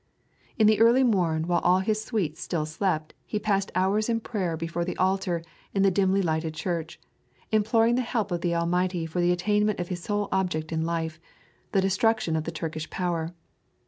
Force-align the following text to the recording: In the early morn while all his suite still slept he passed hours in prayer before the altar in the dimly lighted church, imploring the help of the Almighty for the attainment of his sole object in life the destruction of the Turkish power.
In 0.57 0.65
the 0.65 0.79
early 0.79 1.03
morn 1.03 1.45
while 1.45 1.61
all 1.61 1.77
his 1.77 2.03
suite 2.03 2.35
still 2.35 2.65
slept 2.65 3.13
he 3.23 3.37
passed 3.37 3.71
hours 3.75 4.09
in 4.09 4.19
prayer 4.19 4.57
before 4.57 4.83
the 4.83 4.97
altar 4.97 5.43
in 5.75 5.83
the 5.83 5.91
dimly 5.91 6.23
lighted 6.23 6.55
church, 6.55 6.99
imploring 7.51 7.93
the 7.93 8.01
help 8.01 8.31
of 8.31 8.41
the 8.41 8.55
Almighty 8.55 9.05
for 9.05 9.21
the 9.21 9.31
attainment 9.31 9.79
of 9.79 9.89
his 9.89 10.01
sole 10.01 10.27
object 10.31 10.71
in 10.71 10.85
life 10.87 11.19
the 11.71 11.81
destruction 11.81 12.35
of 12.35 12.45
the 12.45 12.51
Turkish 12.51 12.89
power. 12.89 13.35